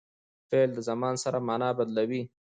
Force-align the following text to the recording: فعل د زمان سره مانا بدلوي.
فعل 0.49 0.69
د 0.73 0.77
زمان 0.89 1.15
سره 1.23 1.37
مانا 1.47 1.69
بدلوي. 1.77 2.23